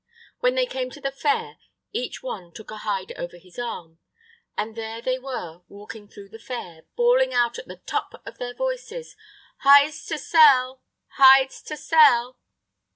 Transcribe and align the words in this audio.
When 0.39 0.55
they 0.55 0.65
came 0.65 0.89
to 0.89 0.99
the 0.99 1.11
fair, 1.11 1.57
each 1.93 2.23
one 2.23 2.51
took 2.53 2.71
a 2.71 2.77
hide 2.77 3.11
over 3.19 3.37
his 3.37 3.59
arm, 3.59 3.99
and 4.57 4.73
there 4.75 4.99
they 4.99 5.19
were 5.19 5.61
walking 5.67 6.07
through 6.07 6.29
the 6.29 6.39
fair, 6.39 6.87
bawling 6.95 7.35
out 7.35 7.59
at 7.59 7.67
the 7.67 7.75
top 7.85 8.19
of 8.25 8.39
their 8.39 8.55
voices: 8.55 9.15
"Hides 9.59 10.03
to 10.07 10.17
sell! 10.17 10.81
hides 11.17 11.61
to 11.61 11.77
sell!" 11.77 12.39